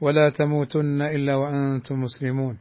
[0.00, 2.58] ولا تموتن إلا وأنتم مسلمون.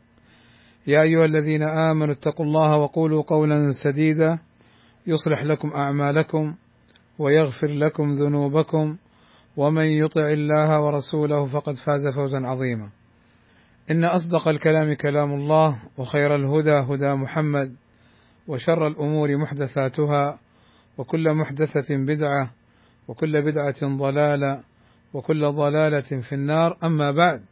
[0.87, 4.39] يا أيها الذين آمنوا اتقوا الله وقولوا قولا سديدا
[5.07, 6.55] يصلح لكم أعمالكم
[7.19, 8.97] ويغفر لكم ذنوبكم
[9.57, 12.89] ومن يطع الله ورسوله فقد فاز فوزا عظيما.
[13.91, 17.75] إن أصدق الكلام كلام الله وخير الهدى هدى محمد
[18.47, 20.39] وشر الأمور محدثاتها
[20.97, 22.51] وكل محدثة بدعة
[23.07, 24.63] وكل بدعة ضلالة
[25.15, 26.77] وكل ضلالة في النار.
[26.83, 27.45] أما بعد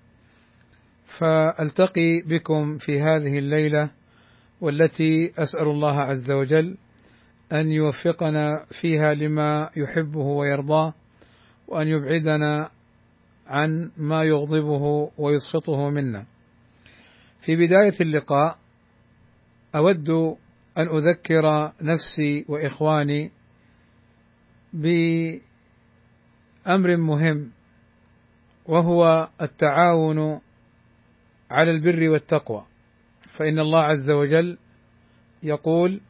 [1.05, 3.91] فألتقي بكم في هذه الليلة
[4.61, 6.77] والتي أسأل الله عز وجل
[7.53, 10.93] أن يوفقنا فيها لما يحبه ويرضاه
[11.67, 12.69] وأن يبعدنا
[13.47, 16.25] عن ما يغضبه ويسخطه منا.
[17.41, 18.57] في بداية اللقاء
[19.75, 20.09] أود
[20.77, 23.31] أن أذكر نفسي وإخواني
[24.73, 25.41] بأمر
[26.97, 27.51] مهم
[28.65, 30.41] وهو التعاون
[31.51, 32.65] على البر والتقوى.
[33.33, 34.57] فإن الله عز وجل
[35.43, 36.01] يقول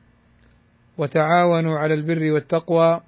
[0.98, 3.02] وتعاونوا على البر والتقوى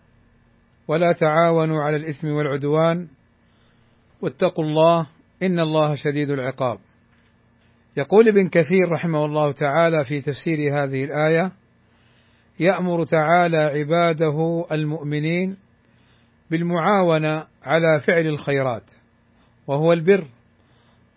[0.88, 3.07] ولا تعاونوا على الإثم والعدوان
[4.21, 5.07] واتقوا الله
[5.43, 6.79] إن الله شديد العقاب.
[7.97, 11.51] يقول ابن كثير رحمه الله تعالى في تفسير هذه الآية
[12.59, 15.57] يأمر تعالى عباده المؤمنين
[16.51, 18.83] بالمعاونة على فعل الخيرات.
[19.67, 20.27] وهو البر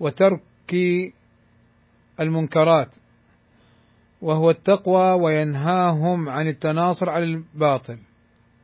[0.00, 0.40] وترك
[2.20, 2.88] المنكرات
[4.22, 7.98] وهو التقوى وينهاهم عن التناصر على الباطل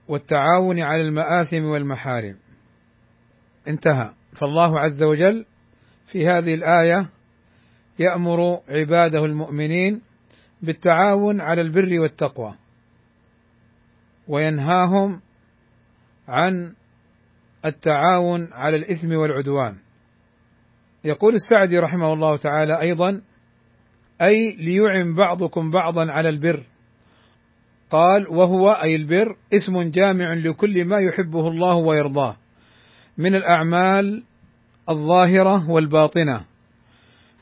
[0.09, 2.36] والتعاون على المآثم والمحارم.
[3.69, 4.10] انتهى.
[4.32, 5.47] فالله عز وجل
[6.06, 7.09] في هذه الآية
[7.98, 10.00] يأمر عباده المؤمنين
[10.62, 12.54] بالتعاون على البر والتقوى
[14.28, 15.20] وينهاهم
[16.28, 16.75] عن
[17.66, 19.76] التعاون على الإثم والعدوان.
[21.04, 23.22] يقول السعدي رحمه الله تعالى أيضا
[24.22, 26.66] أي ليعن بعضكم بعضا على البر.
[27.91, 32.36] قال وهو أي البر اسم جامع لكل ما يحبه الله ويرضاه
[33.19, 34.24] من الأعمال
[34.88, 36.44] الظاهرة والباطنة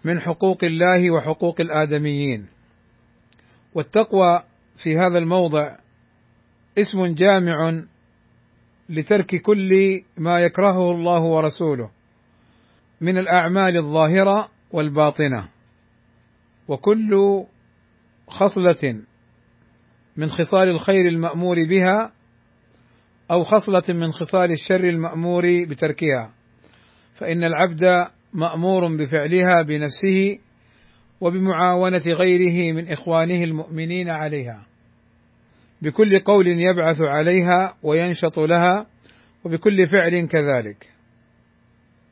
[0.04, 2.46] من حقوق الله وحقوق الآدميين.
[3.74, 4.42] والتقوى
[4.76, 5.76] في هذا الموضع
[6.78, 7.82] اسم جامع
[8.92, 11.90] لترك كل ما يكرهه الله ورسوله
[13.00, 15.48] من الأعمال الظاهرة والباطنة.
[16.68, 17.42] وكل
[18.28, 19.02] خصلة
[20.16, 22.12] من خصال الخير المأمور بها
[23.30, 26.34] أو خصلة من خصال الشر المأمور بتركها.
[27.14, 30.38] فإن العبد مأمور بفعلها بنفسه
[31.20, 34.66] وبمعاونة غيره من إخوانه المؤمنين عليها.
[35.82, 38.86] بكل قول يبعث عليها وينشط لها
[39.44, 40.88] وبكل فعل كذلك.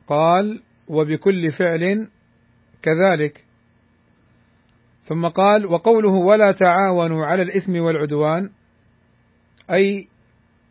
[0.07, 2.07] قال وبكل فعل
[2.81, 3.45] كذلك.
[5.03, 8.49] ثم قال وقوله ولا تعاونوا على الإثم والعدوان
[9.73, 10.07] أي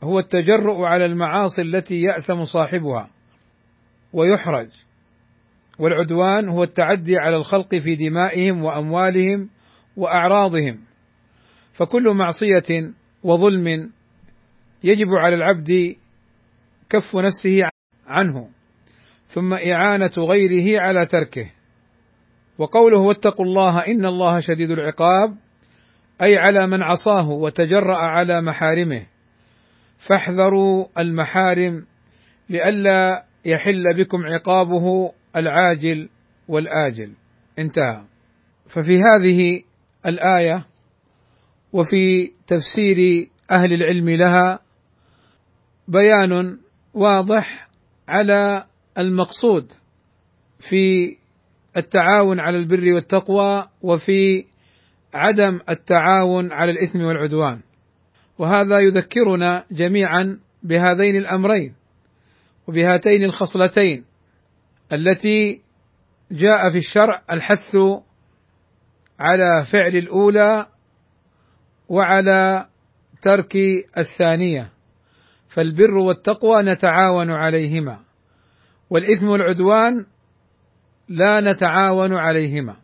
[0.02, 3.10] هو التجرؤ على المعاصي التي يأثم صاحبها
[4.12, 4.68] ويحرج
[5.78, 9.48] والعدوان هو التعدي على الخلق في دمائهم وأموالهم
[9.96, 10.89] وأعراضهم.
[11.80, 12.92] فكل معصية
[13.22, 13.90] وظلم
[14.84, 15.96] يجب على العبد
[16.90, 17.58] كف نفسه
[18.06, 18.48] عنه
[19.26, 21.50] ثم إعانة غيره على تركه.
[22.58, 25.36] وقوله واتقوا الله إن الله شديد العقاب
[26.22, 29.06] أي على من عصاه وتجرأ على محارمه.
[29.98, 31.86] فاحذروا المحارم
[32.48, 36.08] لئلا يحل بكم عقابه العاجل
[36.48, 37.12] والآجل.
[37.58, 38.02] انتهى.
[38.68, 39.62] ففي هذه
[40.06, 40.69] الآية
[41.72, 44.58] وفي تفسير أهل العلم لها
[45.88, 46.58] بيان
[46.94, 47.68] واضح
[48.08, 48.64] على
[48.98, 49.72] المقصود
[50.58, 51.16] في
[51.76, 54.44] التعاون على البر والتقوى وفي
[55.14, 57.60] عدم التعاون على الإثم والعدوان.
[58.38, 61.74] وهذا يذكرنا جميعا بهذين الأمرين
[62.66, 64.04] وبهاتين الخصلتين
[64.92, 65.60] التي
[66.30, 67.76] جاء في الشرع الحث
[69.20, 70.66] على فعل الأولى
[71.90, 72.66] وعلى
[73.22, 73.56] ترك
[73.98, 74.72] الثانية.
[75.48, 78.00] فالبر والتقوى نتعاون عليهما
[78.90, 80.06] والإثم والعدوان
[81.08, 82.76] لا نتعاون عليهما.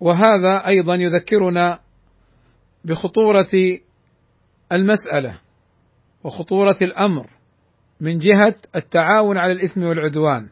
[0.00, 1.78] وهذا أيضا يذكرنا
[2.84, 3.80] بخطورة
[4.72, 5.34] المسألة
[6.24, 7.30] وخطورة الأمر
[8.00, 10.48] من جهة التعاون على الإثم والعدوان.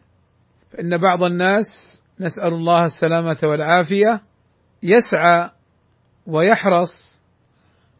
[0.70, 4.22] فإن بعض الناس نسأل الله السلامة والعافية
[4.82, 5.50] يسعى
[6.26, 7.19] ويحرص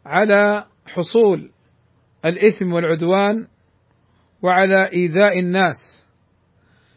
[0.05, 1.51] على حصول
[2.25, 3.47] الإثم والعدوان
[4.41, 6.05] وعلى إيذاء الناس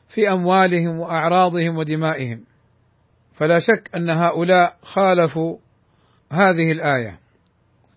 [0.08, 2.44] في أموالهم وأعراضهم ودمائهم.
[3.34, 5.58] فلا شك أن هؤلاء خالفوا
[6.32, 7.20] هذه الآية.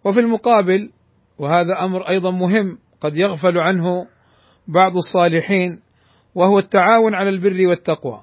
[0.03, 0.91] وفي المقابل
[1.37, 4.07] وهذا أمر أيضا مهم قد يغفل عنه
[4.67, 5.81] بعض الصالحين
[6.35, 8.21] وهو التعاون على البر والتقوى.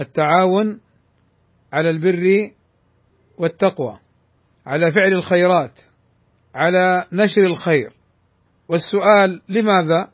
[0.00, 0.80] التعاون
[1.72, 2.50] على البر
[3.38, 3.98] والتقوى
[4.66, 5.80] على فعل الخيرات.
[6.54, 7.92] على نشر الخير.
[8.68, 10.10] والسؤال لماذا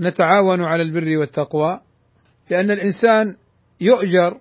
[0.00, 1.80] نتعاون على البر والتقوى؟
[2.50, 3.36] لأن الإنسان
[3.80, 4.40] يؤجر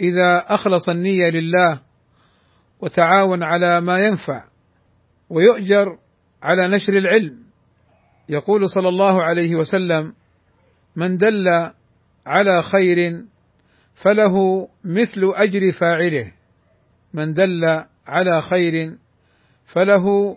[0.00, 1.80] إذا أخلص النية لله
[2.80, 4.44] وتعاون على ما ينفع
[5.30, 5.98] ويؤجر
[6.42, 7.42] على نشر العلم.
[8.28, 10.14] يقول صلى الله عليه وسلم
[10.96, 11.48] من دل
[12.26, 13.24] على خير
[13.94, 16.32] فله مثل أجر فاعله
[17.14, 17.64] من دل
[18.08, 18.96] على خير
[19.68, 20.36] فله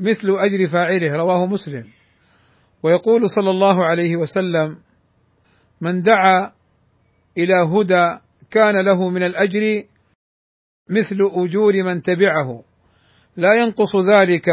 [0.00, 1.84] مثل أجر فاعله رواه مسلم.
[2.82, 4.78] ويقول صلى الله عليه وسلم
[5.80, 6.52] من دعا
[7.38, 8.18] إلى هدى
[8.50, 9.84] كان له من الأجر
[10.90, 12.64] مثل أجور من تبعه
[13.36, 14.48] لا ينقص ذلك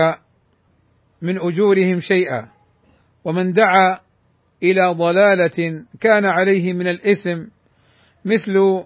[1.21, 2.51] من أجورهم شيئا.
[3.23, 3.99] ومن دعا
[4.63, 7.43] إلى ضلالة كان عليه من الإثم
[8.25, 8.83] مثل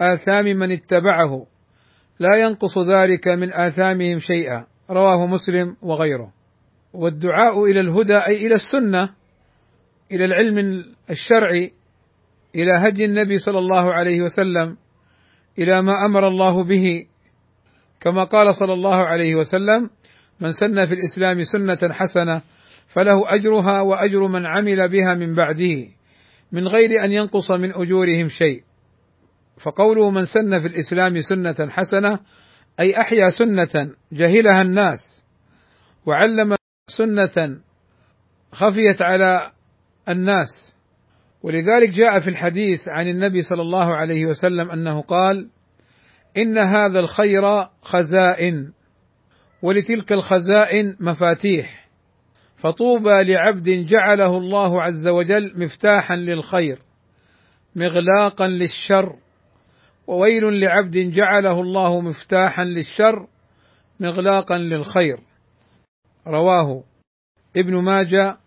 [0.00, 1.46] آثام من اتبعه
[2.18, 4.66] لا ينقص ذلك من آثامهم شيئا.
[4.90, 6.32] رواه مسلم وغيره.
[6.92, 9.10] والدعاء إلى الهدى أي إلى السنة
[10.12, 11.72] إلى العلم الشرعي
[12.54, 14.76] إلى هدي النبي صلى الله عليه وسلم
[15.58, 17.06] إلى ما أمر الله به.
[18.00, 19.90] كما قال صلى الله عليه وسلم
[20.40, 22.42] من سن في الإسلام سنة حسنة
[22.86, 25.88] فله أجرها وأجر من عمل بها من بعده
[26.52, 28.62] من غير أن ينقص من أجورهم شيء.
[29.58, 32.18] فقوله من سن في الإسلام سنة حسنة
[32.80, 35.24] أي أحيا سنة جهلها الناس
[36.06, 36.56] وعلم
[36.90, 37.60] سنة
[38.52, 39.52] خفيت على
[40.08, 40.76] الناس.
[41.42, 45.48] ولذلك جاء في الحديث عن النبي صلى الله عليه وسلم أنه قال
[46.36, 48.72] إن هذا الخير خزائن
[49.62, 51.88] ولتلك الخزائن مفاتيح.
[52.56, 56.78] فطوبى لعبد جعله الله عز وجل مفتاحا للخير
[57.76, 59.23] مغلاقا للشر.
[60.06, 63.26] وويل لعبد جعله الله مفتاحا للشر
[64.00, 65.18] مغلاقا للخير.
[66.26, 66.84] رواه
[67.56, 68.38] ابن ماجه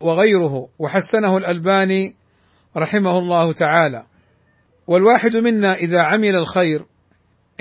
[0.00, 2.16] وغيره وحسنه الألباني
[2.76, 4.06] رحمه الله تعالى.
[4.86, 6.86] والواحد منا إذا عمل الخير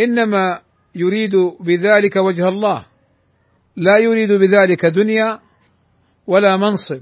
[0.02, 0.62] إنما
[0.96, 2.86] يريد بذلك وجه الله.
[3.76, 5.40] لا يريد بذلك دنيا
[6.28, 7.02] ولا منصب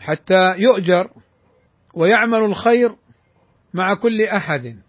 [0.00, 1.10] حتى يؤجر
[1.94, 2.96] ويعمل الخير
[3.74, 4.82] مع كل أحد.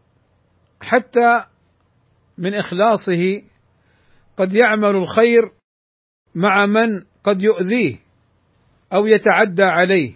[0.83, 1.45] حتى
[2.38, 3.41] من إخلاصه
[4.38, 5.51] قد يعمل الخير
[6.35, 8.00] مع من قد يؤذيه
[8.95, 10.13] أو يتعدى عليه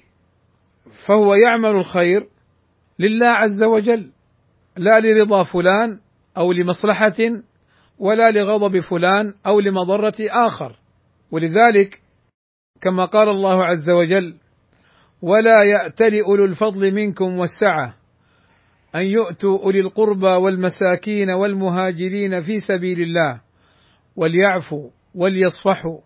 [1.08, 2.28] فهو يعمل الخير
[3.00, 4.12] لله عز وجل
[4.78, 6.00] لا لرضا فلان
[6.38, 7.44] أو لمصلحة
[8.00, 10.80] ولا لغضب فلان أو لمضرة آخر.
[11.32, 12.02] ولذلك
[12.82, 14.38] كما قال الله عز وجل
[15.22, 17.96] ولا يأتل أولو الفضل منكم والسعة
[18.96, 23.42] أن يؤتوا أولي القربى والمساكين والمهاجرين في سبيل الله
[24.16, 26.00] وليعفوا وليصفحوا.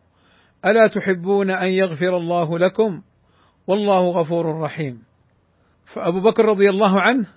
[0.66, 3.02] ألا تحبون أن يغفر الله لكم؟
[3.68, 5.04] والله غفور رحيم.
[5.86, 7.28] فأبو بكر رضي الله عنه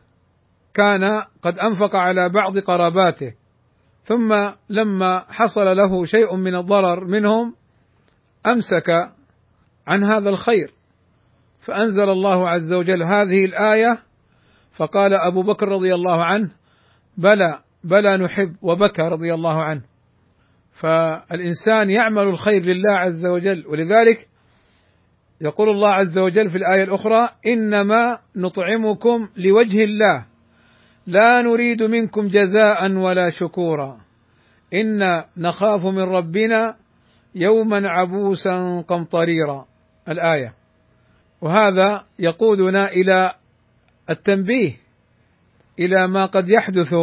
[0.74, 3.34] كان قد أنفق على بعض قراباته
[4.04, 4.32] ثم
[4.68, 7.54] لما حصل له شيء من الضرر منهم
[8.46, 8.90] أمسك
[9.86, 10.74] عن هذا الخير.
[11.60, 14.02] فأنزل الله عز وجل هذه الآية
[14.76, 16.50] فقال أبو بكر رضي الله عنه
[17.19, 19.83] بلى بلى نحب وبكى رضي الله عنه.
[20.73, 24.28] فالإنسان يعمل الخير لله عز وجل ولذلك
[25.40, 30.26] يقول الله عز وجل في الآية الأخرى إنما نطعمكم لوجه الله
[31.07, 34.00] لا نريد منكم جزاء ولا شكورا.
[34.75, 36.76] أنا نخاف من ربنا
[37.35, 39.66] يوما عبوسا قمطريرا.
[40.09, 40.54] الآية.
[41.40, 43.33] وهذا يقودنا إلى
[44.11, 44.76] التنبيه
[45.78, 46.94] إلى ما قد يحدث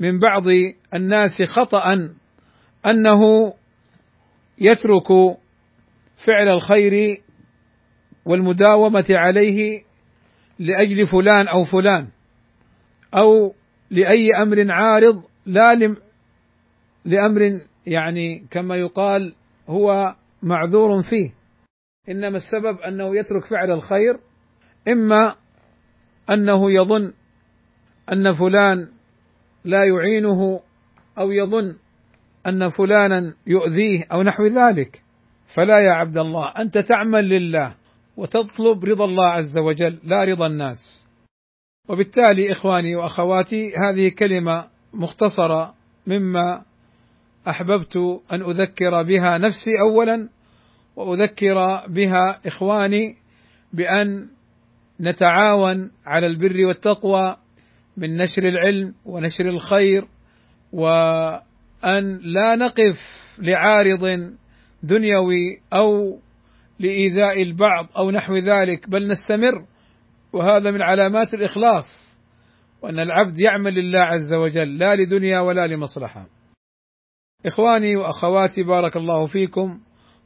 [0.00, 0.44] من بعض
[0.94, 1.94] الناس خطأ
[2.86, 3.52] أنه
[4.58, 5.08] يترك
[6.16, 7.22] فعل الخير
[8.24, 9.82] والمداومة عليه
[10.58, 12.08] لأجل فلان أو فلان
[13.14, 13.54] أو
[13.90, 15.96] لأي أمر عارض لا
[17.04, 19.34] لأمر يعني كما يقال
[19.68, 21.30] هو معذور فيه.
[22.08, 24.20] إنما السبب أنه يترك فعل الخير
[24.88, 25.36] إما
[26.30, 27.12] أنه يظن
[28.12, 28.88] أن فلان
[29.64, 30.60] لا يعينه
[31.18, 31.76] أو يظن
[32.46, 35.02] أن فلانا يؤذيه أو نحو ذلك.
[35.46, 37.74] فلا يا عبد الله أنت تعمل لله
[38.16, 41.06] وتطلب رضا الله عز وجل لا رضا الناس.
[41.88, 45.74] وبالتالي إخواني وأخواتي هذه كلمة مختصرة
[46.06, 46.62] مما
[47.48, 47.96] أحببت
[48.32, 50.28] أن أذكر بها نفسي اولا
[50.96, 53.16] وأذكر بها إخواني
[53.72, 54.28] بأن
[55.00, 57.36] نتعاون على البر والتقوى
[57.96, 60.08] من نشر العلم ونشر الخير
[60.72, 63.00] وأن لا نقف
[63.38, 64.34] لعارض
[64.82, 66.18] دنيوي أو
[66.78, 69.66] لإيذاء البعض أو نحو ذلك بل نستمر
[70.32, 72.18] وهذا من علامات الإخلاص
[72.82, 76.26] وأن العبد يعمل لله عز وجل لا لدنيا ولا لمصلحة.
[77.46, 79.80] إخواني وأخواتي بارك الله فيكم.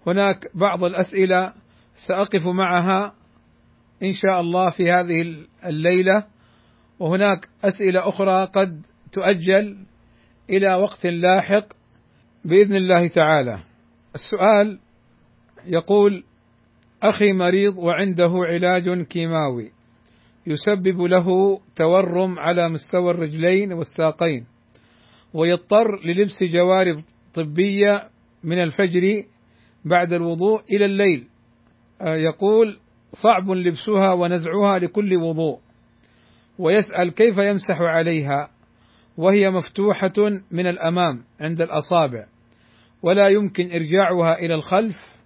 [0.07, 1.53] هناك بعض الأسئلة
[1.95, 3.15] سأقف معها.
[4.03, 6.27] إن شاء الله في هذه الليلة.
[6.99, 8.83] وهناك أسئلة أخرى قد
[9.13, 9.77] تؤجل
[10.51, 11.67] إلى وقت لاحق
[12.45, 13.59] بإذن الله تعالى.
[14.15, 14.79] السؤال
[15.67, 16.25] يقول
[17.03, 19.73] أخي مريض وعنده علاج كيماوي
[20.47, 21.27] يسبب له
[21.77, 24.47] تورم على مستوى الرجلين والساقين
[25.35, 26.97] ويضطر للبس جوارب
[27.35, 28.09] طبية
[28.45, 29.25] من الفجر
[29.85, 31.29] بعد الوضوء إلى الليل.
[32.01, 32.79] آه، يقول
[33.15, 35.61] صعب لبسها ونزعها لكل وضوء.
[36.59, 38.51] ويسأل كيف يمسح عليها
[39.17, 42.27] وهي مفتوحة من الأمام عند الأصابع.
[43.03, 45.25] ولا يمكن إرجاعها إلى الخلف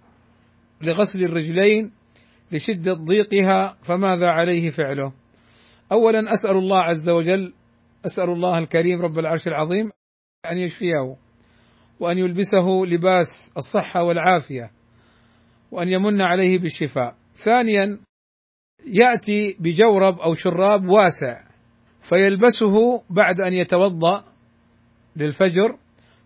[0.81, 1.91] لغسل الرجلين
[2.51, 5.13] لشدة ضيقها فماذا عليه فعله؟
[5.91, 7.53] أولا أسأل الله عز وجل
[8.05, 9.91] أسأل الله الكريم رب العرش العظيم
[10.51, 11.15] أن يشفيه
[11.99, 14.71] وأن يلبسه لباس الصحة والعافية
[15.71, 17.15] وأن يمن عليه بالشفاء.
[17.39, 17.99] ثانيا
[18.85, 21.43] يأتي بجورب أو شراب واسع
[22.01, 24.23] فيلبسه بعد أن يتوضأ
[25.15, 25.77] للفجر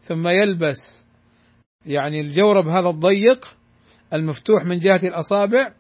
[0.01, 1.07] ثم يلبس
[1.85, 3.57] يعني الجورب هذا الضيق
[4.13, 5.73] المفتوح من جهة الأصابع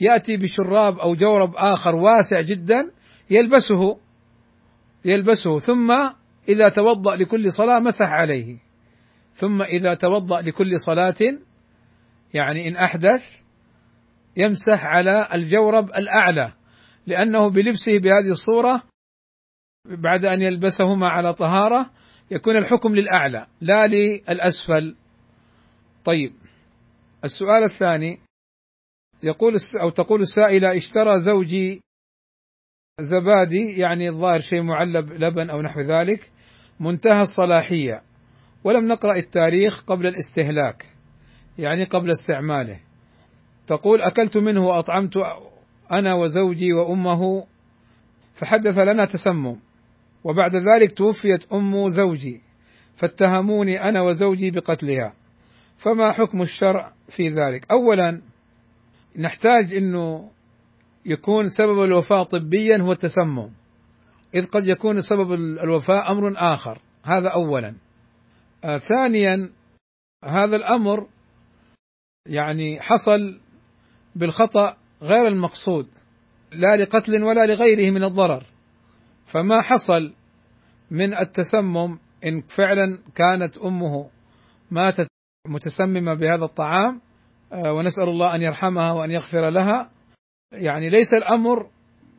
[0.00, 2.90] يأتي بشراب أو جورب آخر واسع جدا
[3.30, 3.98] يلبسه
[5.04, 5.90] يلبسه ثم
[6.48, 8.56] إذا توضأ لكل صلاة مسح عليه
[9.32, 11.38] ثم إذا توضأ لكل صلاة
[12.34, 13.45] يعني إن أحدث
[14.36, 16.52] يمسح على الجورب الأعلى
[17.06, 18.82] لأنه بلبسه بهذه الصورة
[19.84, 21.90] بعد أن يلبسهما على طهارة
[22.30, 24.96] يكون الحكم للأعلى لا للأسفل.
[26.04, 26.32] طيب
[27.24, 28.18] السؤال الثاني
[29.22, 31.80] يقول أو تقول السائلة اشترى زوجي
[33.00, 36.32] زبادي يعني الظاهر شيء معلب لبن أو نحو ذلك
[36.80, 38.02] منتهى الصلاحية
[38.64, 40.86] ولم نقرأ التاريخ قبل الاستهلاك
[41.58, 42.85] يعني قبل استعماله.
[43.66, 45.16] تقول أكلت منه وأطعمت
[45.92, 47.46] أنا وزوجي وأمه
[48.34, 49.56] فحدث لنا تسمم
[50.24, 52.40] وبعد ذلك توفيت أم زوجي
[52.96, 55.14] فاتهموني أنا وزوجي بقتلها.
[55.76, 58.22] فما حكم الشرع في ذلك؟ اولا
[59.18, 60.30] نحتاج إنه
[61.06, 63.50] يكون سبب الوفاة طبيا هو التسمم.
[64.34, 67.74] إذ قد يكون سبب الوفاة أمر آخر هذا اولا.
[68.64, 69.50] آه ثانيا
[70.24, 71.08] هذا الأمر
[72.26, 73.40] يعني حصل
[74.16, 75.88] بالخطأ غير المقصود
[76.52, 78.44] لا لقتل ولا لغيره من الضرر.
[79.24, 80.12] فما حصل
[80.90, 84.10] من التسمم إن فعلا كانت أمه
[84.70, 85.08] ماتت
[85.48, 87.00] متسممة بهذا الطعام
[87.52, 89.90] آه، ونسأل الله أن يرحمها وأن يغفر لها.
[90.52, 91.70] يعني ليس الأمر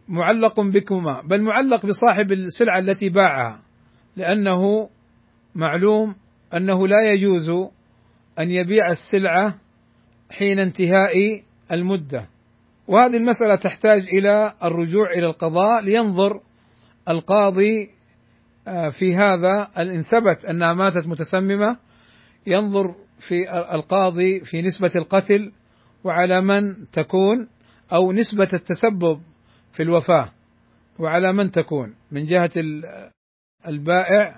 [0.08, 3.62] معلق بكما بل معلق بصاحب السلعة التي باعها
[4.16, 4.90] لأنه
[5.56, 6.16] معلوم
[6.54, 7.50] أنه لا يجوز
[8.40, 9.60] أن يبيع السلعة
[10.32, 12.30] حين انتهاء المدة.
[12.88, 16.42] وهذه المسألة تحتاج إلى الرجوع إلى القضاء لينظر
[17.10, 17.90] القاضي
[18.68, 21.78] آه، في هذا إن ثبت أنها ماتت متسممة
[22.48, 23.36] ينظر في
[23.76, 25.52] القاضي في نسبة القتل
[26.04, 27.48] وعلى من تكون
[27.94, 29.22] أو نسبة التسبب
[29.72, 30.32] في الوفاة
[31.00, 32.52] وعلى من تكون من جهة
[33.68, 34.36] البائع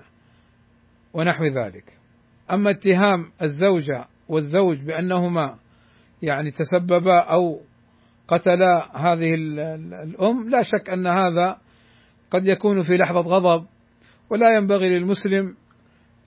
[1.14, 1.98] ونحو ذلك.
[2.52, 5.58] أما اتهام الزوجة والزوج بأنهما
[6.22, 7.60] يعني تسببا أو
[8.28, 11.58] قتلا هذه الأم لا شك أن هذا
[12.30, 13.66] قد يكون في لحظة غضب
[14.30, 15.56] ولا ينبغي للمسلم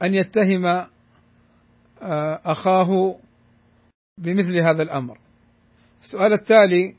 [0.02, 3.16] أن يتهم آه، أخاه
[4.18, 5.18] بمثل هذا الأمر.
[6.02, 6.96] السؤال التالي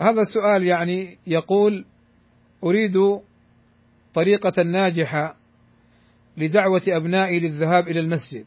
[0.00, 1.84] هذا السؤال يعني يقول
[2.64, 2.94] أريد
[4.14, 5.36] طريقة ناجحة
[6.36, 8.44] لدعوة أبنائي للذهاب إلى المسجد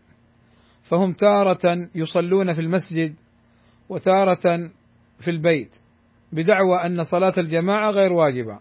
[0.84, 3.16] فهم تارة يصلون في المسجد
[3.90, 4.72] وتارة
[5.20, 5.76] في البيت
[6.32, 8.60] بدعوى أن صلاة الجماعة غير واجبة.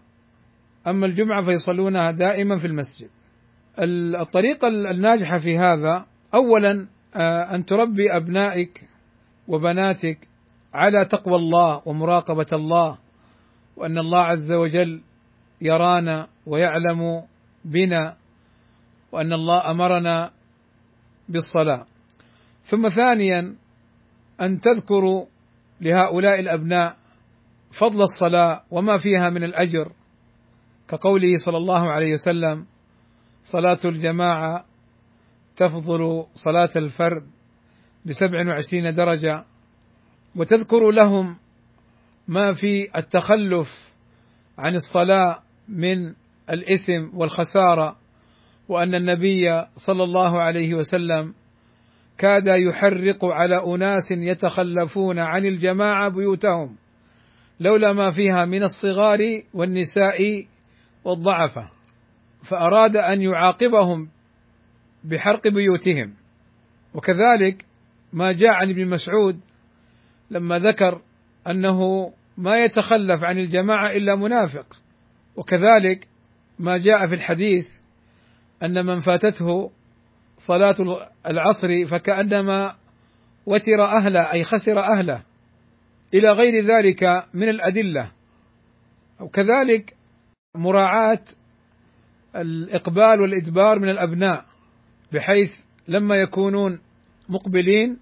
[0.87, 3.09] أما الجمعة فيصلونها دائما في المسجد.
[4.19, 8.89] الطريقة الناجحة في هذا اولا آه، أن تربي أبنائك
[9.47, 10.27] وبناتك
[10.73, 12.97] على تقوى الله ومراقبة الله
[13.77, 15.01] وأن الله عز وجل
[15.61, 17.23] يرانا ويعلم
[17.65, 18.17] بنا
[19.11, 20.31] وأن الله أمرنا
[21.29, 21.85] بالصلاة.
[22.63, 23.55] ثم ثانيا
[24.41, 25.25] أن تذكروا
[25.81, 26.97] لهؤلاء الأبناء
[27.71, 29.91] فضل الصلاة وما فيها من الأجر
[30.87, 32.65] كقوله صلى الله عليه وسلم
[33.43, 34.65] صلاة الجماعة
[35.55, 37.27] تفضل صلاة الفرد
[38.05, 39.45] بسبع وعشرين درجة
[40.35, 41.37] وتذكر لهم
[42.27, 43.93] ما في التخلف
[44.57, 46.13] عن الصلاة من
[46.49, 47.97] الإثم والخسارة
[48.69, 51.33] وأن النبي صلى الله عليه وسلم
[52.17, 56.75] كاد يحرق على أناس يتخلفون عن الجماعة بيوتهم
[57.59, 59.19] لولا ما فيها من الصغار
[59.53, 60.45] والنساء
[61.03, 61.69] والضعفه
[62.43, 64.09] فأراد أن يعاقبهم
[65.03, 66.13] بحرق بيوتهم.
[66.93, 67.65] وكذلك
[68.13, 69.39] ما جاء عن ابن مسعود
[70.31, 71.01] لما ذكر
[71.47, 74.65] أنه ما يتخلف عن الجماعة إلا منافق.
[75.35, 76.07] وكذلك
[76.59, 77.71] ما جاء في الحديث
[78.63, 79.71] أن من فاتته
[80.37, 80.75] صلاة
[81.27, 82.75] العصر فكأنما
[83.45, 85.23] وتر أهله أي خسر أهله.
[86.13, 88.11] إلى غير ذلك من الأدلة.
[89.21, 89.95] وكذلك
[90.55, 91.23] مراعاة
[92.35, 94.45] الإقبال والإدبار من الأبناء
[95.13, 96.79] بحيث لما يكونون
[97.29, 97.97] مقبلين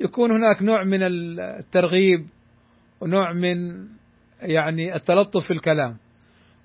[0.00, 2.26] يكون هناك نوع من الترغيب
[3.00, 3.88] ونوع من
[4.42, 5.96] يعني التلطف في الكلام.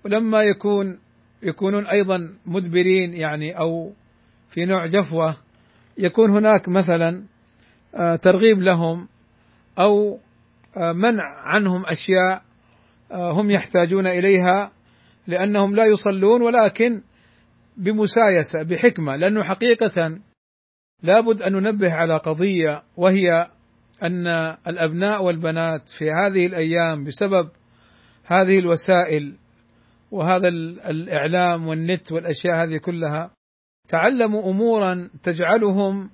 [0.06, 1.00] ولما يكون
[1.44, 3.94] يكونون أيضا مدبرين يعني أو
[4.50, 5.36] في نوع جفوة
[5.98, 7.24] يكون هناك مثلا
[7.96, 9.08] آه، ترغيب لهم
[9.80, 10.20] أو
[10.78, 12.44] آه، منع عنهم أشياء
[13.12, 14.72] آه، هم يحتاجون إليها
[15.28, 17.02] لأنهم لا يصلون ولكن
[17.78, 19.16] بمسايسة بحكمة.
[19.16, 20.20] لأنه حقيقة
[21.04, 23.48] لابد أن ننبه على قضية وهي
[24.04, 24.28] أن
[24.68, 27.50] الأبناء والبنات في هذه الأيام بسبب
[28.26, 29.36] هذه الوسائل
[30.12, 30.48] وهذا
[30.90, 33.32] الإعلام والنت والأشياء هذه كلها
[33.90, 36.10] تعلموا أمورا تجعلهم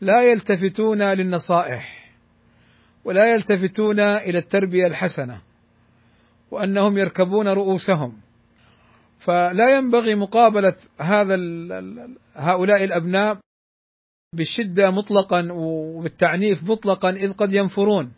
[0.00, 2.14] لا يلتفتون للنصائح
[3.04, 5.42] ولا يلتفتون إلى التربية الحسنة
[6.50, 8.20] وأنهم يركبون رؤوسهم
[9.18, 11.36] فلا ينبغي مقابلة هذا
[12.34, 13.38] هؤلاء الأبناء
[14.36, 18.12] بالشدة مطلقا وبالتعنيف مطلقا إذ قد ينفرون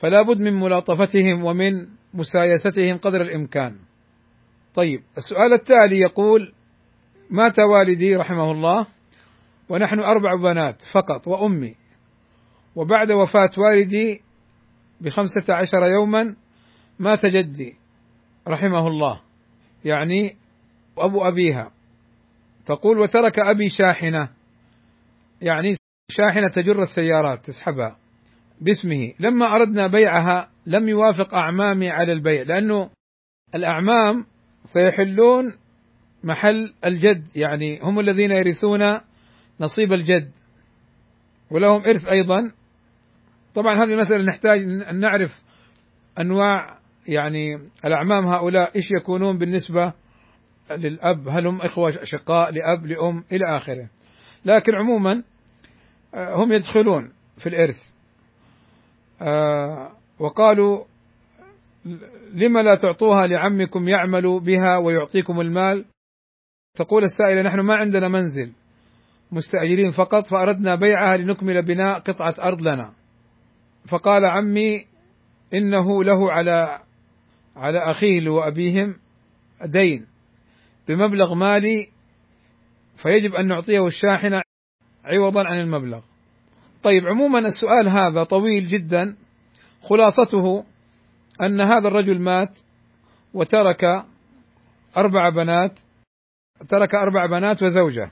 [0.00, 3.76] فلا بد من ملاطفتهم ومن مسايستهم قدر الإمكان.
[4.74, 6.52] طيب السؤال التالي يقول:
[7.32, 8.86] مات والدي رحمه الله
[9.68, 11.74] ونحن أربع بنات فقط وأمي.
[12.76, 14.22] وبعد وفاة والدي
[15.00, 16.36] بخمسة عشر يوما
[16.98, 17.76] مات جدي
[18.48, 19.20] رحمه الله
[19.84, 20.36] يعني
[20.98, 21.72] أبو أبيها.
[22.66, 24.28] تقول وترك أبي شاحنة.
[25.42, 25.74] يعني
[26.10, 27.96] شاحنة تجر السيارات تسحبها
[28.60, 29.12] باسمه.
[29.20, 32.90] لما أردنا بيعها لم يوافق أعمامي على البيع لأنه
[33.54, 34.26] الأعمام
[34.64, 35.61] سيحلون
[36.24, 39.00] محل الجد يعني هم الذين يرثون
[39.60, 40.30] نصيب الجد.
[41.50, 42.52] ولهم إرث أيضا.
[43.54, 45.40] طبعا هذه المسألة نحتاج أن نعرف
[46.20, 47.54] أنواع يعني
[47.84, 49.92] الأعمام هؤلاء إيش يكونون بالنسبة
[50.70, 51.28] للأب.
[51.28, 53.88] هل هم إخوة شقاء لأب لأم إلى آخره.
[54.44, 55.22] لكن عموما
[56.14, 57.92] آه، هم يدخلون في الإرث.
[59.22, 60.84] آه، وقالوا
[62.34, 65.84] لما لا تعطوها لعمكم يعمل بها ويعطيكم المال؟
[66.74, 68.52] تقول السائلة نحن ما عندنا منزل
[69.32, 72.94] مستأجرين فقط فأردنا بيعها لنكمل بناء قطعة أرض لنا.
[73.88, 74.86] فقال عمي
[75.54, 76.80] إنه له على
[77.56, 78.94] على أخيه وأبيهم
[79.64, 80.06] دين
[80.88, 81.88] بمبلغ مالي
[82.96, 84.42] فيجب أن نعطيه الشاحنة
[85.04, 86.00] عوضا عن المبلغ.
[86.82, 89.16] طيب عموما السؤال هذا طويل جدا.
[89.82, 90.64] خلاصته
[91.42, 92.58] أن هذا الرجل مات
[93.34, 93.80] وترك
[94.96, 95.78] أربع بنات
[96.68, 98.10] ترك أربع بنات وزوجة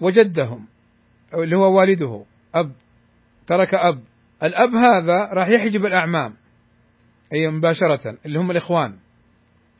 [0.00, 0.66] وجدهم
[1.34, 2.72] اللي هو والده أب
[3.46, 4.02] ترك أب.
[4.42, 6.34] الأب هذا راح يحجب الأعمام
[7.32, 8.98] أي مباشرة اللي هم الإخوان.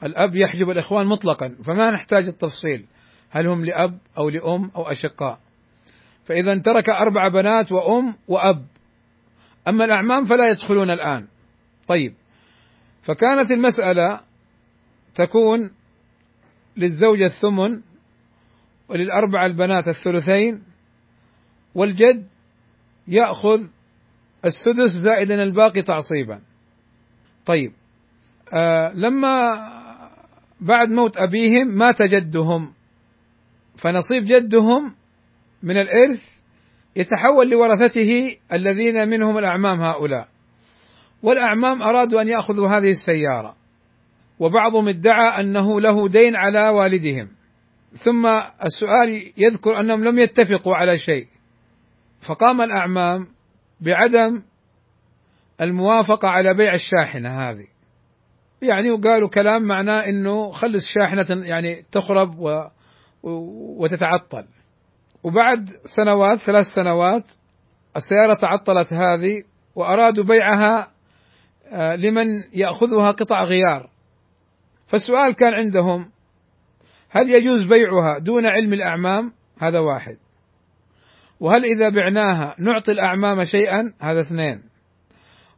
[0.03, 2.87] الأب يحجب الإخوان مطلقا فما نحتاج التفصيل
[3.31, 5.39] هل هم لأب أو لأم أو أشقاء.
[6.25, 8.67] فإذا ترك أربع بنات وأم وأب.
[9.69, 11.27] أما الأعمام فلا يدخلون الآن.
[11.89, 12.15] طيب
[13.03, 14.21] فكانت المسألة
[15.15, 15.71] تكون
[16.77, 17.83] للزوجة الثمن
[18.89, 20.63] وللأربع البنات الثلثين
[21.75, 22.27] والجد
[23.09, 23.63] يأخذ
[24.45, 26.41] السدس زائدا الباقي تعصيبا.
[27.47, 27.73] طيب
[28.55, 29.35] آه لما
[30.61, 32.73] بعد موت أبيهم مات جدهم
[33.77, 34.95] فنصيب جدهم
[35.63, 36.37] من الإرث
[36.97, 40.29] يتحول لورثته الذين منهم الأعمام هؤلاء.
[41.23, 43.57] والأعمام أرادوا أن يأخذوا هذه السيارة.
[44.39, 47.29] وبعضهم ادعى أنه له دين على والدهم.
[47.93, 48.27] ثم
[48.65, 51.27] السؤال يذكر أنهم لم يتفقوا على شيء.
[52.21, 53.27] فقام الأعمام
[53.81, 54.43] بعدم
[55.61, 57.67] الموافقة على بيع الشاحنة هذه.
[58.63, 62.59] يعني وقالوا كلام معناه إنه خلص شاحنة يعني تخرب و
[63.83, 64.45] وتتعطل.
[65.23, 67.25] وبعد سنوات ثلاث سنوات
[67.97, 69.43] السيارة تعطلت هذه
[69.75, 70.91] وأرادوا بيعها
[71.73, 73.91] آه، لمن يأخذها قطع غيار.
[74.87, 76.11] فالسؤال كان عندهم
[77.11, 80.17] هل يجوز بيعها دون علم الأعمام؟ هذا واحد.
[81.41, 84.63] وهل إذا بعناها نعطي الأعمام شيئا؟ هذا اثنين.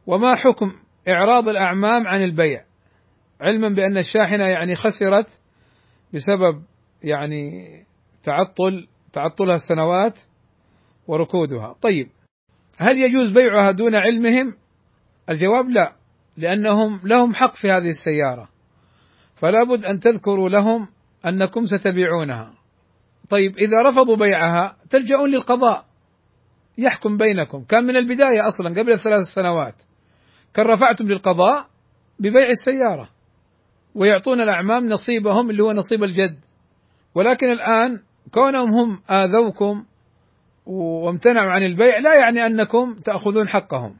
[0.07, 0.71] وما حكم
[1.09, 2.65] إعراض الأعمام عن البيع؟
[3.41, 5.39] علما بأن الشاحنة يعني خسرت
[6.13, 6.63] بسبب
[7.03, 7.51] يعني
[8.23, 10.19] تعطل تعطلها السنوات
[11.07, 11.75] وركودها.
[11.81, 12.09] طيب
[12.77, 14.53] هل يجوز بيعها دون علمهم؟
[15.29, 15.95] الجواب لا
[16.37, 18.49] لأنهم لهم حق في هذه السيارة.
[19.39, 20.87] فلا بد أن تذكروا لهم
[21.25, 22.53] أنكم ستبيعونها.
[23.29, 25.85] طيب إذا رفضوا بيعها تلجؤون للقضاء.
[26.77, 27.63] يحكم بينكم.
[27.63, 29.75] كان من البداية أصلا قبل الثلاث سنوات
[30.53, 31.67] كان رفعتم للقضاء
[32.19, 33.09] ببيع السيارة
[33.95, 36.39] ويعطون الأعمام نصيبهم اللي هو نصيب الجد.
[37.15, 39.85] ولكن الآن كونهم هم آذوكم
[40.65, 43.95] وامتنعوا عن البيع لا يعني أنكم تأخذون حقهم.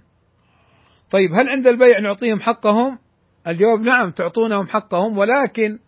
[1.11, 2.99] طيب هل عند البيع نعطيهم حقهم؟
[3.47, 5.79] الجواب نعم تعطونهم حقهم ولكن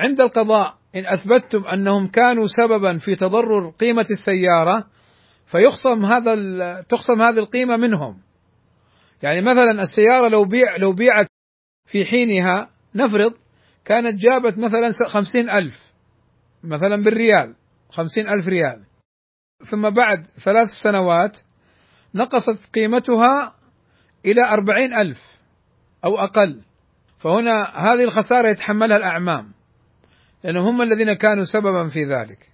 [0.00, 4.86] عند القضاء إن أثبتتم أنهم كانوا سببا في تضرر قيمة السيارة
[5.46, 6.34] فيخصم هذا
[6.80, 8.20] تخصم هذه القيمة منهم.
[9.22, 11.26] يعني مثلا السيارة لو بيع لو بيعت
[11.86, 13.32] في حينها نفرض
[13.84, 15.92] كانت جابت مثلا خمسين ألف
[16.64, 17.54] مثلا بالريال
[17.90, 18.84] خمسين ألف ريال.
[19.64, 21.38] ثم بعد ثلاث سنوات
[22.14, 23.54] نقصت قيمتها
[24.26, 25.22] إلى أربعين ألف
[26.04, 26.62] أو أقل.
[27.18, 29.52] فهنا هذه الخسارة يتحملها الأعمام
[30.44, 32.52] لأنهم هم الذين كانوا سببا في ذلك.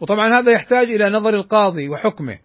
[0.00, 2.38] وطبعا هذا يحتاج إلى نظر القاضي وحكمه.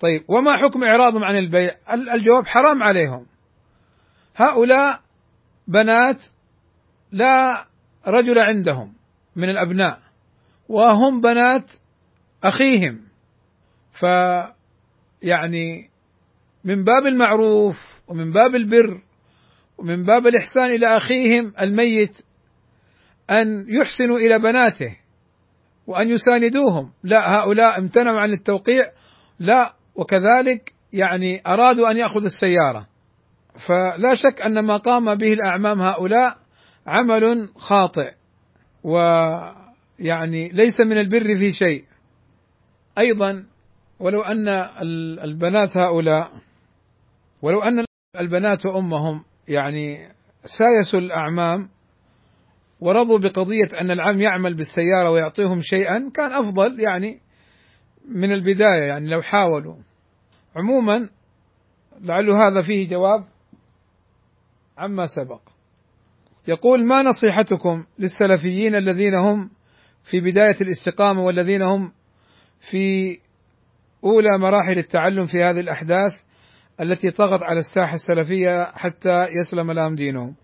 [0.00, 1.70] طيب وما حكم إعراضهم عن البيع؟
[2.14, 3.26] الجواب حرام عليهم.
[4.36, 5.00] هؤلاء
[5.68, 6.26] بنات
[7.12, 7.66] لا
[8.06, 8.94] رجل عندهم
[9.36, 9.98] من الأبناء
[10.68, 11.70] وهم بنات
[12.44, 13.00] أخيهم.
[13.92, 14.02] ف
[15.22, 15.90] يعني
[16.64, 19.02] من باب المعروف ومن باب البر
[19.78, 22.22] ومن باب الإحسان إلى أخيهم الميت
[23.30, 24.96] أن يحسنوا إلى بناته
[25.86, 26.92] وأن يساندوهم.
[27.02, 28.84] لا هؤلاء امتنعوا عن التوقيع.
[29.38, 32.86] لا وكذلك يعني أرادوا أن يأخذوا السيارة.
[33.68, 36.36] فلا شك أن ما قام به الأعمام هؤلاء
[36.86, 38.12] عمل خاطئ
[38.82, 41.84] ويعني ليس من البر في شيء.
[42.98, 43.46] أيضا
[44.00, 44.48] ولو أن
[45.24, 46.32] البنات هؤلاء
[47.42, 47.84] ولو أن
[48.20, 50.08] البنات وأمهم يعني
[50.44, 51.68] سايسوا الأعمام
[52.80, 57.20] ورضوا بقضية أن العم يعمل بالسيارة ويعطيهم شيئا كان أفضل يعني
[58.08, 59.76] من البداية يعني لو حاولوا.
[60.56, 61.08] عموما
[62.00, 63.24] لعل هذا فيه جواب
[64.78, 65.40] عما سبق.
[66.48, 69.50] يقول ما نصيحتكم للسلفيين الذين هم
[70.04, 71.92] في بداية الاستقامة والذين هم
[72.60, 73.18] في
[74.04, 76.25] أولى مراحل التعلم في هذه الأحداث؟
[76.80, 80.34] التي طغت على الساحة السلفية حتى يسلم لهم دينهم.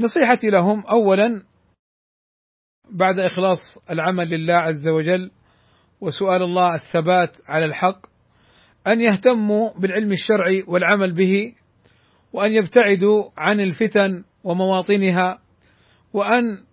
[0.00, 1.42] نصيحتي لهم اولا
[2.90, 5.30] بعد إخلاص العمل لله عز وجل
[6.00, 8.06] وسؤال الله الثبات على الحق
[8.86, 11.54] أن يهتموا بالعلم الشرعي والعمل به
[12.32, 15.38] وأن يبتعدوا عن الفتن ومواطنها
[16.12, 16.64] وأن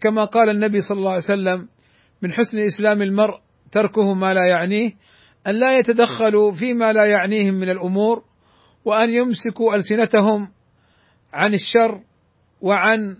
[0.00, 1.68] كما قال النبي صلى الله عليه وسلم
[2.22, 3.40] من حسن إسلام المرء
[3.72, 4.96] تركه ما لا يعنيه
[5.46, 8.24] أن لا يتدخلوا فيما لا يعنيهم من الأمور
[8.84, 10.52] وأن يمسكوا ألسنتهم
[11.32, 12.02] عن الشر
[12.60, 13.16] وعن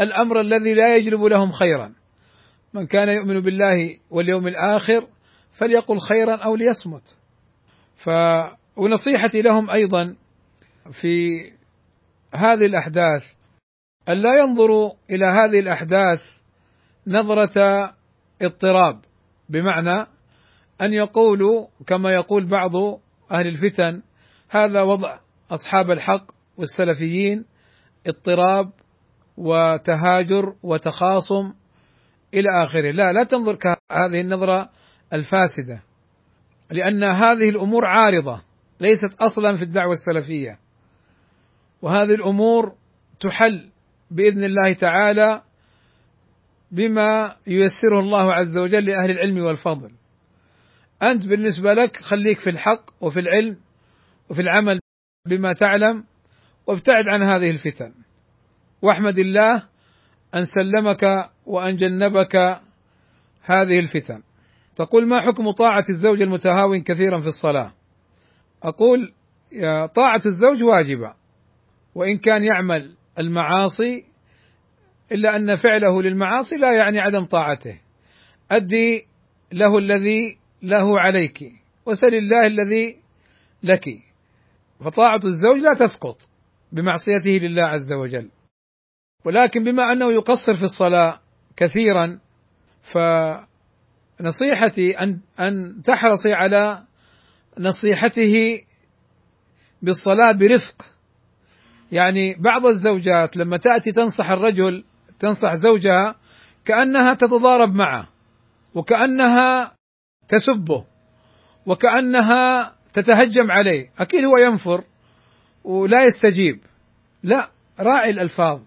[0.00, 1.94] الأمر الذي لا يجلب لهم خيرا.
[2.74, 5.06] من كان يؤمن بالله واليوم الآخر
[5.52, 7.16] فليقل خيرا أو ليصمت.
[7.96, 8.10] ف
[8.76, 10.16] ونصيحتي لهم أيضا
[10.90, 11.40] في
[12.34, 13.32] هذه الأحداث
[14.10, 16.40] أن لا ينظروا إلى هذه الأحداث
[17.06, 17.56] نظرة
[18.42, 19.00] اضطراب
[19.48, 20.06] بمعنى
[20.82, 22.72] أن يقولوا كما يقول بعض
[23.32, 24.02] أهل الفتن
[24.48, 25.18] هذا وضع
[25.50, 27.44] أصحاب الحق والسلفيين
[28.06, 28.70] اضطراب
[29.36, 31.52] وتهاجر وتخاصم
[32.34, 34.70] إلى آخره، لا لا تنظر كهذه النظرة
[35.12, 35.82] الفاسدة
[36.70, 38.42] لأن هذه الأمور عارضة
[38.80, 40.58] ليست أصلا في الدعوة السلفية
[41.82, 42.74] وهذه الأمور
[43.20, 43.70] تحل
[44.10, 45.42] بإذن الله تعالى
[46.70, 49.90] بما ييسره الله عز وجل لأهل العلم والفضل.
[51.02, 53.56] أنت بالنسبة لك خليك في الحق وفي العلم
[54.30, 54.80] وفي العمل
[55.28, 56.04] بما تعلم
[56.66, 57.92] وابتعد عن هذه الفتن.
[58.82, 59.68] واحمد الله
[60.34, 61.02] أن سلمك
[61.46, 62.36] وأن جنبك
[63.42, 64.22] هذه الفتن.
[64.76, 67.72] تقول ما حكم طاعة الزوج المتهاون كثيرا في الصلاة؟
[68.62, 69.12] أقول
[69.94, 71.14] طاعة الزوج واجبة
[71.94, 74.04] وإن كان يعمل المعاصي
[75.12, 77.80] إلا أن فعله للمعاصي لا يعني عدم طاعته
[78.50, 79.06] أدي
[79.52, 81.52] له الذي له عليك
[81.86, 82.96] وسل الله الذي
[83.62, 83.84] لك.
[84.80, 86.28] فطاعة الزوج لا تسقط
[86.72, 88.30] بمعصيته لله عز وجل.
[89.24, 91.20] ولكن بما أنه يقصر في الصلاة
[91.56, 92.20] كثيرا
[94.18, 96.84] فنصيحتي أن أن تحرصي على
[97.58, 98.62] نصيحته
[99.82, 100.90] بالصلاة برفق.
[101.92, 104.84] يعني بعض الزوجات لما تأتي تنصح الرجل
[105.18, 106.14] تنصح زوجها
[106.64, 108.08] كأنها تتضارب معه
[108.74, 109.79] وكأنها
[110.30, 110.84] تسبه
[111.66, 113.90] وكأنها تتهجم عليه.
[113.98, 114.84] أكيد هو ينفر
[115.64, 116.60] ولا يستجيب.
[117.22, 118.60] لا راعي الألفاظ.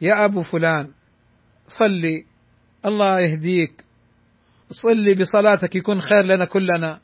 [0.00, 0.90] يا أبو فلان
[1.66, 2.24] صلي.
[2.84, 3.84] الله يهديك.
[4.68, 7.00] صلي بصلاتك يكون خير لنا كلنا.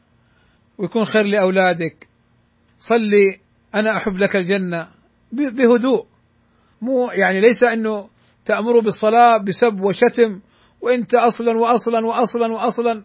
[0.79, 2.09] ويكون خير لأولادك.
[2.79, 3.41] صلي
[3.75, 4.89] أنا أحب لك الجنة.
[5.33, 6.07] بهدوء.
[6.83, 8.09] مو يعني ليس أنه
[8.45, 10.41] تأمره بالصلاة بسب وشتم
[10.81, 13.05] وأنت أصلا واصلا واصلا واصلا.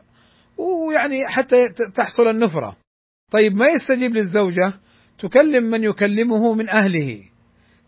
[0.58, 2.78] ويعني حتى تحصل النفرة.
[3.32, 4.74] طيب ما يستجيب للزوجة؟
[5.20, 7.24] تكلم من يكلمه من أهله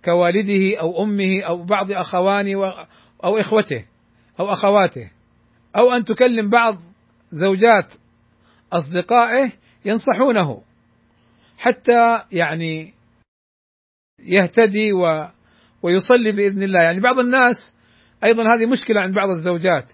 [0.06, 2.66] كوالده أو أمه أو بعض أخوانه
[3.24, 3.86] أو إخوته
[4.40, 5.12] أو أخواته.
[5.78, 6.76] أو أن تكلم بعض
[7.32, 7.96] زوجات
[8.74, 9.52] أصدقائه
[9.86, 10.62] ينصحونه.
[11.58, 12.94] حتى يعني
[14.20, 15.28] يهتدي و
[15.84, 16.82] ويصلي بإذن الله.
[16.82, 17.76] يعني بعض الناس
[18.24, 19.92] أيضا هذه مشكلة عند بعض الزوجات.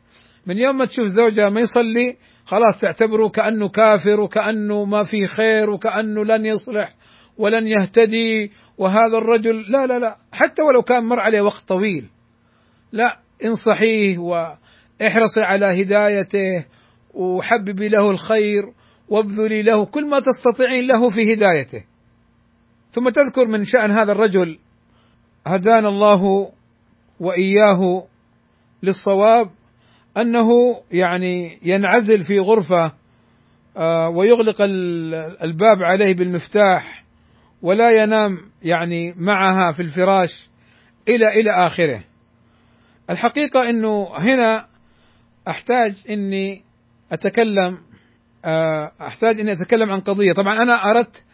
[0.47, 5.69] من يوم ما تشوف زوجها ما يصلي خلاص تعتبره كأنه كافر وكأنه ما في خير
[5.69, 6.95] وكأنه لن يصلح
[7.37, 12.09] ولن يهتدي وهذا الرجل لا لا لا حتى ولو كان مر عليه وقت طويل.
[12.91, 16.65] لا انصحيه واحرصي على هدايته
[17.13, 18.73] وحببي له الخير
[19.09, 21.83] وابذلي له كل ما تستطيعين له في هدايته.
[22.91, 24.59] ثم تذكر من شأن هذا الرجل
[25.47, 26.51] هدانا الله
[27.19, 28.07] وإياه
[28.83, 29.49] للصواب
[30.17, 30.49] أنه
[30.91, 32.93] يعني ينعزل في غرفة
[33.77, 34.61] آه، ويغلق
[35.43, 37.05] الباب عليه بالمفتاح
[37.61, 40.49] ولا ينام يعني معها في الفراش
[41.07, 42.03] إلى إلى آخره.
[43.09, 44.67] الحقيقة أنه هنا
[45.47, 46.63] أحتاج أني
[47.11, 47.77] أتكلم
[48.45, 50.31] آه، أحتاج أني أتكلم عن قضية.
[50.31, 51.25] طبعا أنا أردت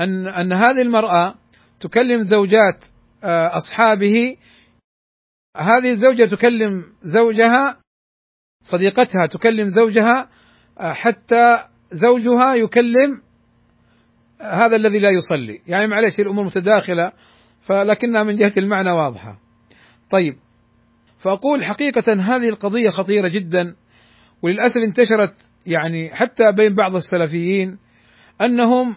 [0.00, 1.34] أن أن هذه المرأة
[1.80, 2.84] تكلم زوجات
[3.24, 4.36] آه، أصحابه.
[5.56, 7.79] هذه الزوجة تكلم زوجها
[8.62, 10.28] صديقتها تكلم زوجها
[10.80, 13.22] آه، حتى زوجها يكلم
[14.40, 15.60] هذا الذي لا يصلي.
[15.66, 17.12] يعني معلش الأمور متداخلة
[17.60, 19.38] فلكنها من جهة المعنى واضحة.
[20.10, 20.34] طيب
[21.18, 23.74] فأقول حقيقة هذه القضية خطيرة جدا
[24.42, 25.34] وللأسف انتشرت
[25.66, 27.78] يعني حتى بين بعض السلفيين
[28.44, 28.96] أنهم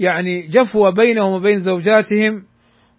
[0.00, 2.44] يعني جفوه بينهم وبين زوجاتهم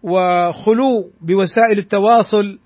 [0.04, 2.60] وخلو بوسائل التواصل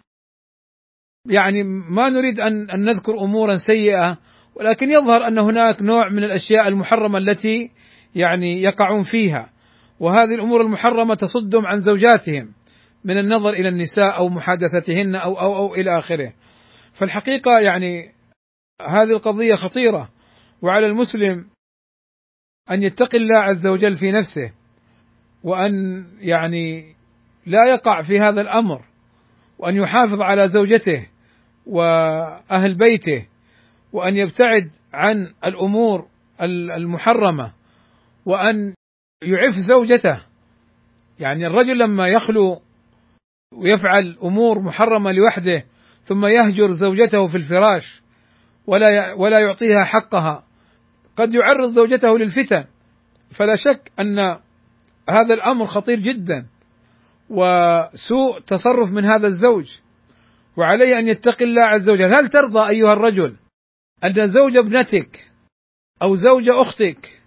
[1.30, 4.18] يعني ما نريد أن أن نذكر أمورا سيئة
[4.56, 7.72] ولكن يظهر أن هناك نوع من الأشياء المحرمة التي
[8.16, 9.50] يعني يقعون فيها.
[10.00, 12.54] وهذه الأمور المحرمة تصدهم عن زوجاتهم
[13.04, 16.34] من النظر إلى النساء أو محادثتهن أو أو أو إلى آخره.
[16.94, 18.14] فالحقيقة يعني
[18.90, 20.10] هذه القضية خطيرة
[20.62, 21.46] وعلى المسلم
[22.72, 24.52] أن يتقي الله عز وجل في نفسه
[25.44, 26.96] وأن يعني
[27.46, 28.86] لا يقع في هذا الأمر
[29.60, 31.08] وأن يحافظ على زوجته.
[31.70, 33.28] وأهل بيته
[33.94, 36.08] وأن يبتعد عن الأمور
[36.78, 37.54] المحرمة
[38.26, 38.74] وأن
[39.24, 40.22] يعف زوجته.
[41.20, 42.62] يعني الرجل لما يخلو
[43.54, 45.66] ويفعل أمور محرمة لوحده
[46.04, 48.02] ثم يهجر زوجته في الفراش
[48.68, 50.44] ولا ولا يعطيها حقها
[51.16, 52.66] قد يعرض زوجته للفتن.
[53.32, 54.20] فلا شك أن
[55.10, 56.48] هذا الأمر خطير جدا
[57.30, 59.78] وسوء تصرف من هذا الزوج.
[60.58, 62.14] وعليه أن يتقي الله عز وجل.
[62.14, 63.38] هل ترضى أيها الرجل
[64.06, 65.32] أن زوج ابنتك
[66.04, 67.22] أو زوج أختك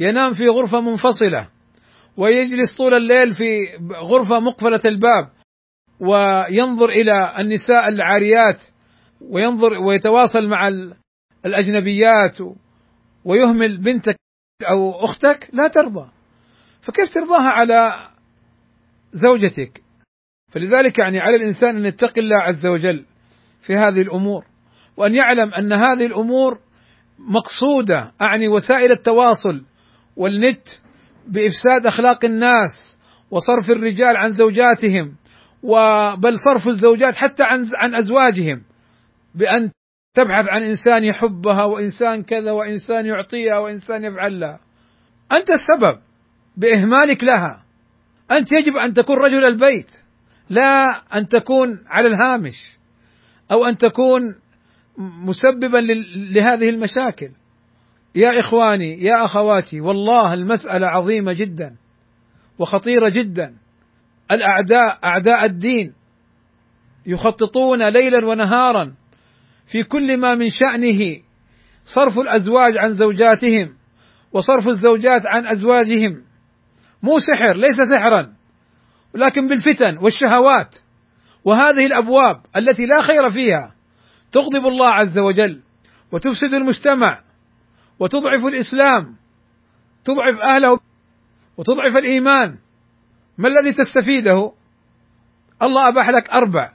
[0.00, 1.48] ينام في غرفة منفصلة
[2.16, 3.58] ويجلس طول الليل في
[4.02, 5.30] غرفة مقفلة الباب
[6.00, 8.62] وينظر إلى النساء العاريات
[9.20, 10.68] وينظر ويتواصل مع
[11.46, 12.38] الأجنبيات
[13.24, 14.16] ويهمل بنتك
[14.70, 16.10] أو أختك؟ لا ترضى.
[16.80, 18.08] فكيف ترضاها على
[19.12, 19.83] زوجتك؟
[20.54, 23.04] فلذلك يعني على الإنسان أن يتقي الله عز وجل
[23.60, 24.44] في هذه الأمور
[24.96, 26.58] وأن يعلم أن هذه الأمور
[27.18, 29.64] مقصودة أعني وسائل التواصل
[30.16, 30.68] والنت
[31.28, 35.16] بإفساد أخلاق الناس وصرف الرجال عن زوجاتهم
[35.62, 38.62] وبل صرف الزوجات حتى عن عن أزواجهم
[39.34, 39.70] بأن
[40.14, 44.60] تبحث عن إنسان يحبها وإنسان كذا وإنسان يعطيها وإنسان يفعل لها.
[45.32, 45.98] أنت السبب
[46.56, 47.64] بإهمالك لها.
[48.30, 50.03] أنت يجب أن تكون رجل البيت.
[50.50, 52.56] لا أن تكون على الهامش
[53.52, 54.34] أو أن تكون
[54.98, 55.78] مسببا
[56.16, 57.30] لهذه المشاكل.
[58.14, 61.76] يا إخواني يا أخواتي والله المسألة عظيمة جدا
[62.58, 63.54] وخطيرة جدا.
[64.32, 65.92] الأعداء أعداء الدين
[67.06, 68.94] يخططون ليلا ونهارا
[69.66, 71.22] في كل ما من شأنه.
[71.84, 73.76] صرف الأزواج عن زوجاتهم
[74.32, 76.24] وصرف الزوجات عن أزواجهم.
[77.02, 78.34] مو سحر ليس سحرا.
[79.14, 80.78] ولكن بالفتن والشهوات
[81.44, 83.74] وهذه الأبواب التي لا خير فيها
[84.32, 85.62] تغضب الله عز وجل
[86.12, 87.22] وتفسد المجتمع
[87.98, 89.16] وتضعف الإسلام
[90.04, 90.78] تضعف أهله
[91.56, 92.58] وتضعف الإيمان.
[93.38, 94.52] ما الذي تستفيده؟
[95.62, 96.72] الله أباح لك أربع.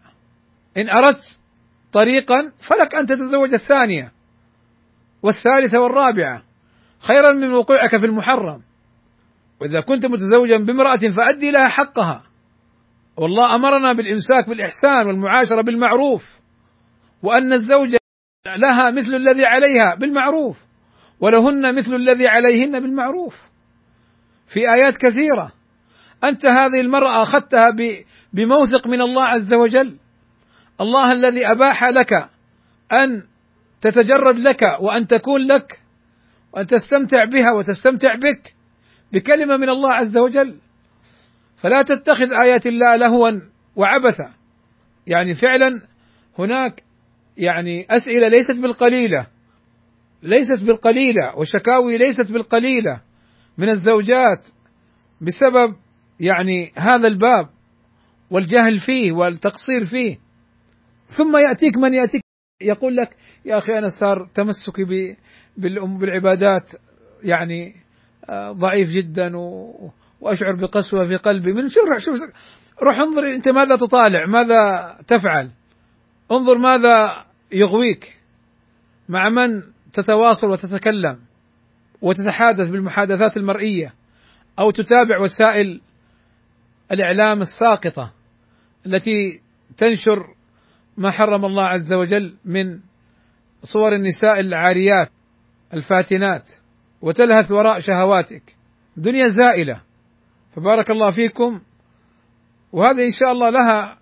[0.77, 1.39] إن أردت
[1.91, 4.11] طريقا فلك أن تتزوج الثانية
[5.23, 6.43] والثالثة والرابعة.
[6.99, 8.61] خيرا من وقوعك في المحرم.
[9.61, 12.28] وإذا كنت متزوجا بامرأة فأدي لها حقها.
[13.19, 16.39] والله أمرنا بالإمساك بالإحسان والمعاشرة بالمعروف
[17.23, 17.97] وأن الزوجه
[18.57, 20.57] لها مثل الذي عليها بالمعروف
[21.19, 23.35] ولهن مثل الذي عليهن بالمعروف.
[24.47, 25.51] في آيات كثيرة
[26.23, 27.75] أنت هذه المرأة أخذتها
[28.33, 29.97] بموثق من الله عز وجل.
[30.81, 32.13] الله الذي أباح لك
[32.93, 33.23] أن
[33.81, 35.81] تتجرد لك وأن تكون لك
[36.53, 38.55] وأن تستمتع بها وتستمتع بك
[39.13, 40.59] بكلمة من الله عز وجل.
[41.61, 43.41] فلا تتخذ آيات الله لهوا
[43.75, 44.33] وعبثا.
[45.07, 45.81] يعني فعلا
[46.39, 46.83] هناك
[47.37, 49.27] يعني أسئلة ليست بالقليلة
[50.23, 53.01] ليست بالقليلة وشكاوي ليست بالقليلة
[53.57, 54.47] من الزوجات
[55.21, 55.75] بسبب
[56.19, 57.49] يعني هذا الباب
[58.31, 60.17] والجهل فيه والتقصير فيه.
[61.05, 62.21] ثم يأتيك من يأتيك
[62.61, 65.15] يقول لك يا أخي أنا صار تمسكي
[65.57, 66.71] بالعبادات
[67.23, 67.75] يعني
[68.29, 69.37] آه، ضعيف جدا
[70.21, 72.15] وأشعر بقسوة في قلبي من شو روح شوف
[72.83, 75.51] روح انظر أنت ماذا تطالع ماذا تفعل.
[76.31, 78.17] انظر ماذا يغويك
[79.09, 79.61] مع من
[79.93, 81.19] تتواصل وتتكلم
[82.01, 83.93] وتتحادث بالمحادثات المرئية
[84.59, 85.81] أو تتابع وسائل
[86.91, 88.13] الإعلام الساقطة
[88.85, 89.41] التي
[89.77, 90.35] تنشر
[90.97, 92.79] ما حرم الله عز وجل من
[93.63, 95.09] صور النساء العاريات
[95.73, 96.51] الفاتنات
[97.01, 98.55] وتلهث وراء شهواتك.
[98.97, 99.81] دنيا زائلة.
[100.55, 101.61] فبارك الله فيكم.
[102.71, 103.99] وهذه إن شاء الله لها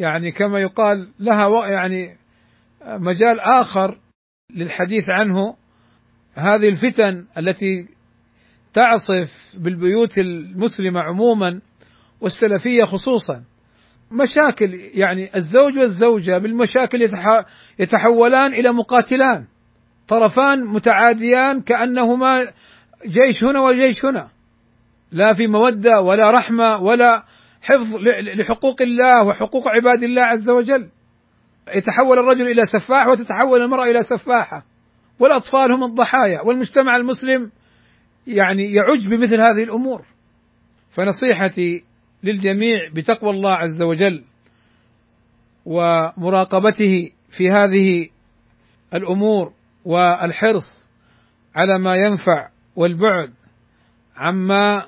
[0.00, 2.18] يعني كما يقال لها يعني
[2.86, 3.98] مجال آخر
[4.54, 5.56] للحديث عنه.
[6.34, 7.88] هذه الفتن التي
[8.72, 11.60] تعصف بالبيوت المسلمة عموما
[12.20, 13.44] والسلفية خصوصا.
[14.10, 17.02] مشاكل يعني الزوج والزوجة بالمشاكل
[17.78, 19.46] يتحولان إلى مقاتلان.
[20.08, 22.52] طرفان متعاديان كأنهما
[23.06, 24.35] جيش هنا وجيش هنا.
[25.16, 27.24] لا في مودة ولا رحمة ولا
[27.62, 27.94] حفظ
[28.38, 30.88] لحقوق الله وحقوق عباد الله عز وجل.
[31.74, 34.64] يتحول الرجل إلى سفاح وتتحول المرأة إلى سفاحة.
[35.20, 37.50] والأطفال هم الضحايا والمجتمع المسلم
[38.26, 40.04] يعني يعج بمثل هذه الأمور.
[40.90, 41.84] فنصيحتي
[42.22, 44.24] للجميع بتقوى الله عز وجل
[45.64, 48.08] ومراقبته في هذه
[48.94, 49.52] الأمور
[49.84, 50.86] والحرص
[51.56, 53.32] على ما ينفع والبعد
[54.16, 54.86] عما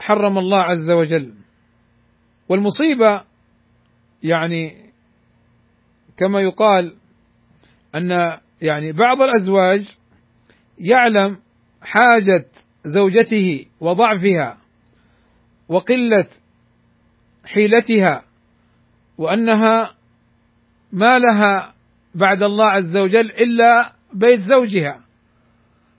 [0.00, 1.34] حرم الله عز وجل.
[2.48, 3.24] والمصيبة
[4.22, 4.92] يعني
[6.16, 6.96] كما يقال
[7.96, 8.10] أن
[8.62, 9.96] يعني بعض الأزواج
[10.78, 11.38] يعلم
[11.82, 12.46] حاجة
[12.84, 14.58] زوجته وضعفها
[15.68, 16.26] وقلة
[17.44, 18.24] حيلتها
[19.18, 19.94] وأنها
[20.92, 21.74] ما لها
[22.14, 25.04] بعد الله عز وجل إلا بيت زوجها.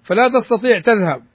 [0.03, 1.30] فلا تستطيع تذهب.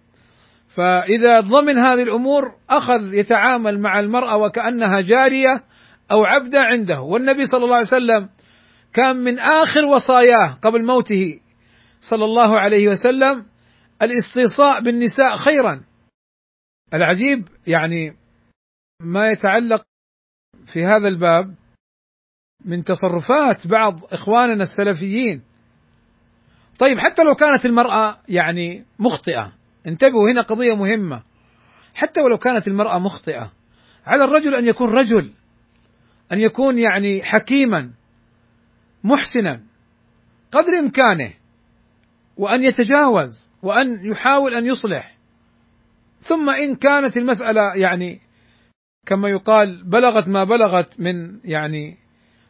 [0.77, 5.65] فإذا ضمن هذه الأمور أخذ يتعامل مع المرأة وكأنها جارية
[6.11, 7.01] أو عبدة عنده.
[7.01, 8.29] والنبي صلى الله عليه وسلم
[8.93, 11.41] كان من آخر وصاياه قبل موته
[12.01, 13.47] صلى الله عليه وسلم
[14.03, 15.85] الاستيصاء بالنساء خيرا.
[16.95, 18.17] العجيب يعني
[19.01, 19.83] ما يتعلق
[20.67, 21.55] في هذا الباب
[22.65, 25.43] من تصرفات بعض إخواننا السلفيين.
[26.79, 29.53] طيب حتى لو كانت المرأة يعني مخطئة
[29.87, 31.23] انتبهوا هنا قضية مهمة.
[31.95, 33.53] حتى ولو كانت المرأة مخطئة
[34.07, 35.33] على الرجل أن يكون رجل
[36.33, 37.91] أن يكون يعني حكيما
[39.05, 39.63] محسنا
[40.53, 41.35] قدر إمكانه
[42.37, 45.17] وأن يتجاوز وأن يحاول أن يصلح.
[46.21, 48.21] ثم إن كانت المسألة يعني
[49.07, 51.99] كما يقال بلغت ما بلغت من يعني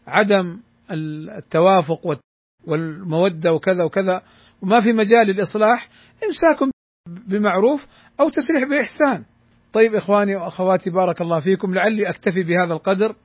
[0.07, 0.61] عدم
[0.91, 2.21] التوافق
[2.65, 4.23] والمودة وكذا وكذا
[4.63, 5.89] وما في مجال للإصلاح
[6.25, 6.76] امساك
[7.07, 7.87] بمعروف
[8.21, 9.25] أو تسريح بإحسان.
[9.73, 11.75] طيب إخواني وأخواتي بارك الله فيكم.
[11.75, 13.17] لعلي أكتفي بهذا القدر.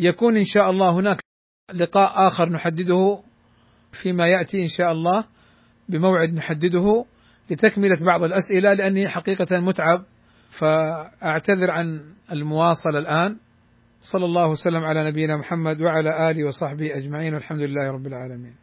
[0.00, 1.20] يكون إن شاء الله هناك
[1.74, 3.22] لقاء آخر نحدده
[3.92, 5.24] فيما يأتي إن شاء الله
[5.88, 7.04] بموعد نحدده
[7.50, 10.04] لتكملة بعض الأسئلة لأني حقيقة متعب
[10.50, 13.36] فأعتذر عن المواصلة الآن.
[14.02, 18.54] صلى الله وسلم على نبينا محمد وعلى آله وصحبه أجمعين والحمد لله رب العالمين.